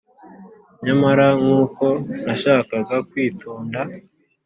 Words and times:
nyamara 0.85 1.27
nkuko 1.41 1.85
nashakaga 2.25 2.95
kwitonda 3.09 3.79